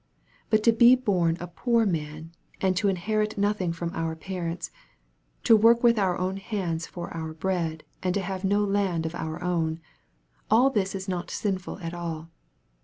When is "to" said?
0.63-0.71, 2.75-2.87, 5.43-5.55, 8.15-8.21